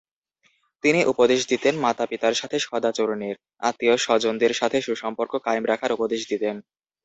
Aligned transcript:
তিনি 0.83 0.99
উপদেশ 1.05 1.41
দিতেন 1.47 1.73
মাতাপিতার 1.77 2.33
সাথে 2.33 2.57
সদাচরণের, 2.61 3.35
আত্মীয় 3.61 3.95
স্বজনদের 3.97 4.53
সাথে 4.53 4.77
সুসম্পর্ক 4.81 5.33
কায়েম 5.45 5.65
রাখার 5.67 5.91
উপদেশ 5.93 6.21
দিতেন। 6.31 6.55